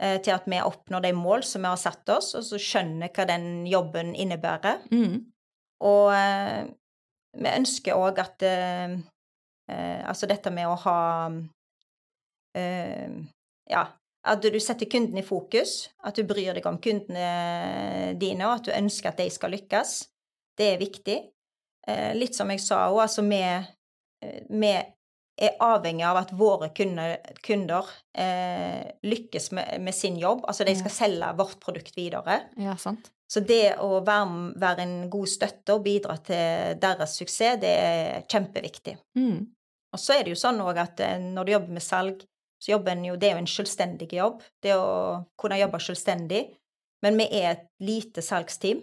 eh, 0.00 0.18
til 0.20 0.34
at 0.34 0.48
vi 0.48 0.60
oppnår 0.60 1.06
de 1.06 1.12
mål 1.16 1.44
som 1.44 1.62
vi 1.62 1.72
har 1.72 1.80
satt 1.80 2.08
oss, 2.14 2.34
og 2.34 2.44
så 2.44 2.60
skjønner 2.60 3.12
hva 3.14 3.28
den 3.28 3.66
jobben 3.66 4.14
innebærer. 4.14 4.82
Mm. 4.92 5.20
Og 5.86 6.12
uh, 6.12 6.66
vi 7.36 7.52
ønsker 7.52 7.98
òg 7.98 8.20
at 8.22 8.44
eh, 8.46 8.96
eh, 9.70 10.02
Altså 10.08 10.28
dette 10.30 10.52
med 10.54 10.68
å 10.68 10.74
ha 10.86 10.98
eh, 12.56 13.14
Ja, 13.70 13.86
at 14.26 14.42
du 14.42 14.58
setter 14.60 14.90
kunden 14.90 15.18
i 15.18 15.24
fokus, 15.26 15.88
at 16.02 16.18
du 16.18 16.26
bryr 16.26 16.56
deg 16.56 16.66
om 16.66 16.80
kundene 16.82 18.16
dine, 18.18 18.48
og 18.48 18.58
at 18.58 18.68
du 18.68 18.74
ønsker 18.74 19.12
at 19.12 19.20
de 19.22 19.28
skal 19.30 19.54
lykkes. 19.54 19.96
Det 20.58 20.72
er 20.72 20.82
viktig. 20.82 21.18
Eh, 21.86 22.12
litt 22.18 22.34
som 22.34 22.50
jeg 22.50 22.62
sa 22.64 22.88
òg, 22.90 23.04
altså 23.04 23.22
vi, 23.22 23.38
eh, 23.38 24.38
vi 24.50 24.72
er 25.36 25.58
avhengig 25.62 26.06
av 26.08 26.18
at 26.22 26.32
våre 26.34 26.72
kunder, 26.74 27.18
kunder 27.44 27.90
eh, 28.16 28.82
lykkes 29.06 29.50
med, 29.54 29.82
med 29.84 29.94
sin 29.94 30.16
jobb. 30.18 30.42
Altså 30.48 30.66
de 30.66 30.74
skal 30.78 30.94
selge 30.94 31.34
vårt 31.38 31.60
produkt 31.62 31.94
videre. 31.96 32.40
Ja, 32.58 32.74
sant. 32.80 33.12
Så 33.30 33.42
det 33.42 33.76
å 33.82 34.00
være, 34.06 34.52
være 34.58 34.86
en 34.86 34.96
god 35.10 35.30
støtte 35.30 35.74
og 35.74 35.84
bidra 35.86 36.16
til 36.24 36.78
deres 36.82 37.16
suksess, 37.18 37.60
det 37.62 37.72
er 37.74 38.26
kjempeviktig. 38.30 38.96
Mm. 39.18 39.44
Og 39.96 40.02
så 40.02 40.18
er 40.18 40.26
det 40.26 40.34
jo 40.34 40.40
sånn 40.40 40.60
òg 40.60 40.76
at 40.82 41.00
eh, 41.00 41.16
når 41.22 41.46
du 41.46 41.54
jobber 41.54 41.76
med 41.78 41.84
salg, 41.84 42.24
så 42.60 42.72
jobber 42.74 42.92
en 42.92 43.04
jo 43.04 43.16
Det 43.20 43.28
er 43.28 43.36
jo 43.36 43.42
en 43.42 43.50
selvstendig 43.50 44.08
jobb. 44.12 44.44
Det 44.64 44.76
å 44.76 45.24
kunne 45.40 45.60
jobbe 45.60 45.80
selvstendig. 45.80 46.44
Men 47.04 47.18
vi 47.20 47.26
er 47.40 47.50
et 47.50 47.66
lite 47.84 48.24
salgsteam. 48.24 48.82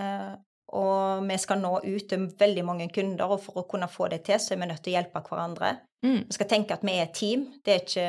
Eh, 0.00 0.32
og 0.72 1.26
vi 1.28 1.36
skal 1.40 1.60
nå 1.60 1.72
ut 1.84 2.06
til 2.08 2.28
veldig 2.40 2.64
mange 2.64 2.88
kunder, 2.92 3.34
og 3.34 3.42
for 3.44 3.60
å 3.60 3.66
kunne 3.68 3.90
få 3.92 4.08
det 4.08 4.22
til, 4.28 4.40
så 4.40 4.54
er 4.54 4.62
vi 4.62 4.68
nødt 4.70 4.80
til 4.84 4.94
å 4.94 4.96
hjelpe 4.96 5.20
hverandre. 5.26 5.74
Mm. 6.04 6.22
Vi 6.30 6.36
skal 6.38 6.48
tenke 6.48 6.78
at 6.78 6.86
vi 6.86 6.94
er 6.96 7.04
et 7.04 7.16
team. 7.16 7.44
Det 7.60 7.74
er 7.74 7.84
ikke 7.84 8.08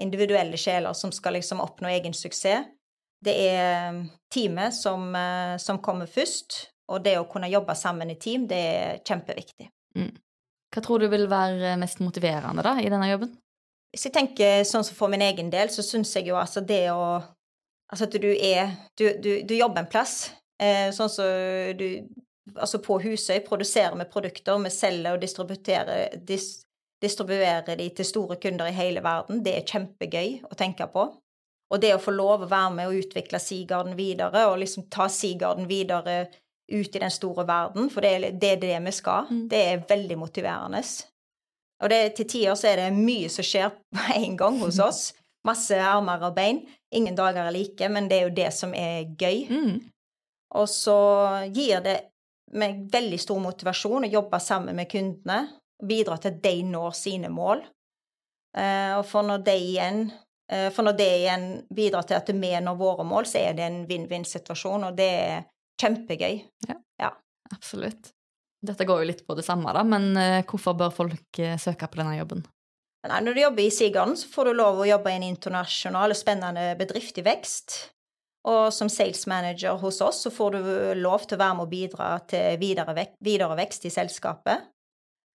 individuelle 0.00 0.60
sjeler 0.60 0.96
som 0.96 1.12
skal 1.12 1.36
liksom 1.36 1.60
oppnå 1.64 1.92
egen 1.92 2.16
suksess. 2.16 2.72
Det 3.26 3.34
er 3.48 4.00
teamet 4.32 4.76
som, 4.76 5.08
eh, 5.16 5.56
som 5.60 5.80
kommer 5.84 6.08
først, 6.08 6.66
og 6.88 7.04
det 7.04 7.16
å 7.18 7.28
kunne 7.28 7.50
jobbe 7.50 7.74
sammen 7.76 8.10
i 8.12 8.18
team, 8.20 8.46
det 8.48 8.56
er 8.56 8.98
kjempeviktig. 9.04 9.68
Hva 10.76 10.82
tror 10.84 11.00
du 11.00 11.08
vil 11.08 11.24
være 11.30 11.72
mest 11.80 12.02
motiverende 12.04 12.60
da, 12.60 12.74
i 12.76 12.90
denne 12.92 13.08
jobben? 13.08 13.30
Hvis 13.94 14.10
jeg 14.10 14.12
tenker 14.12 14.60
sånn 14.68 14.84
som 14.84 14.96
for 14.98 15.08
min 15.08 15.24
egen 15.24 15.48
del, 15.48 15.70
så 15.72 15.80
syns 15.80 16.10
jeg 16.18 16.28
jo 16.28 16.36
altså 16.36 16.60
det 16.60 16.84
å 16.92 17.22
Altså 17.86 18.08
at 18.08 18.16
du 18.18 18.32
er 18.34 18.72
Du, 18.98 19.04
du, 19.22 19.30
du 19.46 19.52
jobber 19.54 19.84
en 19.84 19.88
plass. 19.88 20.32
Eh, 20.58 20.90
sånn 20.92 21.10
som 21.12 21.28
du 21.78 21.86
Altså 22.60 22.80
på 22.82 22.98
Husøy 23.02 23.40
produserer 23.46 23.96
vi 23.98 24.06
produkter, 24.10 24.58
vi 24.62 24.70
selger 24.70 25.16
og 25.16 25.22
distribuerer, 25.22 26.12
dis, 26.28 26.66
distribuerer 27.02 27.78
de 27.78 27.88
til 27.90 28.06
store 28.06 28.36
kunder 28.42 28.68
i 28.70 28.76
hele 28.76 29.02
verden. 29.02 29.40
Det 29.42 29.54
er 29.56 29.66
kjempegøy 29.66 30.44
å 30.46 30.58
tenke 30.58 30.86
på. 30.92 31.08
Og 31.72 31.82
det 31.82 31.90
å 31.96 32.02
få 32.02 32.14
lov 32.14 32.44
å 32.44 32.50
være 32.50 32.74
med 32.76 32.90
og 32.90 33.00
utvikle 33.00 33.40
Seagarden 33.42 33.96
videre, 33.98 34.44
og 34.46 34.60
liksom 34.62 34.86
ta 34.94 35.08
Seagarden 35.10 35.66
videre 35.66 36.28
ut 36.72 36.96
i 36.96 37.02
den 37.02 37.12
store 37.14 37.46
verden, 37.46 37.90
for 37.90 38.02
det 38.02 38.14
er 38.14 38.32
det, 38.32 38.50
er 38.56 38.62
det 38.62 38.78
vi 38.88 38.94
skal, 38.94 39.28
mm. 39.30 39.44
det 39.50 39.60
er 39.66 39.84
veldig 39.88 40.18
motiverende. 40.18 40.82
Og 41.82 41.92
det, 41.92 42.00
til 42.16 42.28
tider 42.28 42.56
så 42.58 42.70
er 42.72 42.80
det 42.80 42.96
mye 42.96 43.28
som 43.32 43.46
skjer 43.46 43.70
på 43.94 44.08
en 44.16 44.36
gang 44.38 44.58
hos 44.62 44.80
oss. 44.82 45.04
Masse 45.46 45.78
armer 45.78 46.24
og 46.26 46.34
bein. 46.34 46.64
Ingen 46.94 47.14
dager 47.14 47.46
er 47.46 47.54
like, 47.54 47.88
men 47.88 48.08
det 48.10 48.18
er 48.18 48.26
jo 48.26 48.34
det 48.34 48.50
som 48.54 48.74
er 48.74 49.12
gøy. 49.18 49.46
Mm. 49.50 49.76
Og 50.56 50.68
så 50.70 50.98
gir 51.54 51.82
det 51.84 52.00
meg 52.56 52.86
veldig 52.90 53.18
stor 53.20 53.38
motivasjon 53.42 54.06
å 54.06 54.10
jobbe 54.10 54.38
sammen 54.42 54.76
med 54.78 54.90
kundene 54.90 55.40
bidra 55.82 56.16
til 56.18 56.32
at 56.32 56.42
de 56.42 56.54
når 56.66 56.94
sine 56.96 57.30
mål. 57.32 57.62
Eh, 58.56 58.92
og 58.96 59.04
for 59.08 59.26
når 59.26 59.42
de 59.44 59.56
igjen 59.60 60.06
eh, 60.52 60.70
for 60.72 60.86
når 60.86 60.96
det 60.96 61.08
igjen 61.18 61.46
bidrar 61.74 62.06
til 62.08 62.16
at 62.16 62.30
vi 62.32 62.52
når 62.62 62.78
våre 62.80 63.04
mål, 63.04 63.28
så 63.28 63.42
er 63.42 63.58
det 63.58 63.66
en 63.66 63.82
vinn-vinn-situasjon, 63.88 64.88
og 64.88 64.96
det 64.96 65.10
er 65.10 65.44
kjempegøy. 65.80 66.42
Ja, 66.68 66.76
ja. 67.02 67.10
absolutt. 67.54 68.12
Dette 68.66 68.86
går 68.88 69.02
jo 69.02 69.08
litt 69.12 69.24
på 69.26 69.36
det 69.38 69.44
samme, 69.46 69.72
da, 69.76 69.84
men 69.86 70.12
eh, 70.18 70.44
hvorfor 70.48 70.76
bør 70.78 70.94
folk 70.94 71.42
søke 71.60 71.90
på 71.90 72.00
denne 72.00 72.16
jobben? 72.18 72.46
Nei, 73.06 73.20
når 73.22 73.36
du 73.36 73.42
jobber 73.42 73.62
i 73.62 73.70
Sigarden, 73.70 74.16
så 74.18 74.30
får 74.32 74.48
du 74.48 74.56
lov 74.58 74.80
å 74.82 74.88
jobbe 74.88 75.12
i 75.12 75.18
en 75.20 75.26
internasjonal 75.28 76.14
og 76.14 76.18
spennende 76.18 76.72
bedrift 76.78 77.20
i 77.20 77.26
vekst. 77.26 77.76
Og 78.46 78.70
som 78.74 78.90
sales 78.90 79.24
manager 79.26 79.78
hos 79.80 80.00
oss 80.04 80.22
så 80.26 80.30
får 80.30 80.54
du 80.54 80.66
lov 81.02 81.26
til 81.26 81.38
å 81.38 81.42
være 81.42 81.58
med 81.58 81.66
og 81.66 81.72
bidra 81.72 82.08
til 82.30 82.58
videre, 82.62 82.94
vek 82.94 83.16
videre 83.26 83.58
vekst 83.58 83.88
i 83.88 83.94
selskapet. 83.94 84.68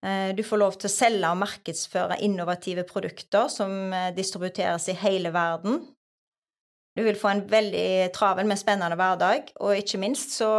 Eh, 0.04 0.32
du 0.36 0.42
får 0.46 0.60
lov 0.62 0.78
til 0.80 0.88
å 0.88 0.92
selge 0.92 1.32
og 1.32 1.40
markedsføre 1.42 2.20
innovative 2.24 2.86
produkter 2.88 3.50
som 3.52 3.92
eh, 3.92 4.10
distributeres 4.16 4.88
i 4.88 4.96
hele 5.04 5.32
verden. 5.34 5.82
Du 6.92 7.00
vil 7.06 7.16
få 7.16 7.30
en 7.30 7.46
veldig 7.48 8.10
travel, 8.12 8.44
men 8.48 8.60
spennende 8.60 8.98
hverdag, 9.00 9.54
og 9.64 9.78
ikke 9.80 10.00
minst 10.02 10.34
så 10.36 10.50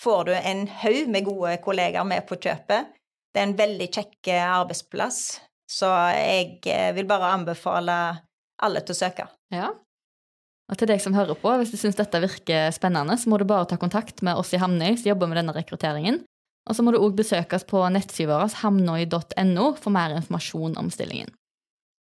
får 0.00 0.24
du 0.28 0.32
en 0.38 0.64
haug 0.80 1.10
med 1.12 1.26
gode 1.26 1.58
kollegaer 1.64 2.06
med 2.08 2.24
på 2.28 2.38
kjøpet. 2.40 2.94
Det 3.30 3.42
er 3.42 3.48
en 3.50 3.58
veldig 3.58 3.90
kjekk 3.92 4.32
arbeidsplass, 4.40 5.20
så 5.70 5.92
jeg 6.16 6.56
eh, 6.72 6.88
vil 6.96 7.06
bare 7.06 7.34
anbefale 7.36 7.98
alle 8.64 8.82
til 8.82 8.96
å 8.96 9.00
søke. 9.02 9.28
Ja, 9.52 9.68
og 10.70 10.78
til 10.78 10.86
deg 10.86 11.02
som 11.02 11.16
hører 11.18 11.38
på, 11.38 11.50
hvis 11.58 11.72
du 11.72 11.78
syns 11.80 11.98
dette 11.98 12.20
virker 12.22 12.70
spennende, 12.74 13.16
så 13.18 13.30
må 13.30 13.40
du 13.40 13.46
bare 13.48 13.66
ta 13.66 13.78
kontakt 13.80 14.22
med 14.26 14.38
oss 14.38 14.52
i 14.54 14.60
Hamnøy 14.62 14.94
som 14.94 15.10
jobber 15.10 15.30
med 15.30 15.40
denne 15.40 15.54
rekrutteringen. 15.56 16.22
Og 16.70 16.76
så 16.76 16.84
må 16.86 16.92
du 16.94 17.00
òg 17.00 17.16
besøke 17.18 17.58
oss 17.58 17.66
på 17.66 17.80
nettsida 17.90 18.36
vår 18.38 18.54
hamnøy.no 18.60 19.64
for 19.80 19.94
mer 19.94 20.14
informasjon 20.14 20.76
om 20.78 20.90
stillingen. 20.92 21.32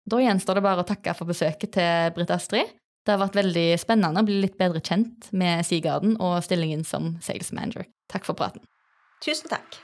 Da 0.09 0.19
gjenstår 0.21 0.59
det 0.59 0.65
bare 0.65 0.83
å 0.83 0.87
takke 0.87 1.15
for 1.17 1.29
besøket 1.29 1.73
til 1.77 2.13
Britt 2.13 2.33
Astrid. 2.33 2.69
Det 3.09 3.15
har 3.15 3.23
vært 3.23 3.37
veldig 3.39 3.63
spennende 3.81 4.21
å 4.21 4.25
bli 4.27 4.35
litt 4.43 4.59
bedre 4.59 4.83
kjent 4.85 5.31
med 5.33 5.65
Seagarden 5.65 6.13
og 6.21 6.43
stillingen 6.45 6.83
som 6.85 7.15
sales 7.25 7.49
manager. 7.57 7.89
Takk 8.05 8.29
for 8.29 8.37
praten. 8.37 8.61
Tusen 9.25 9.49
takk. 9.49 9.81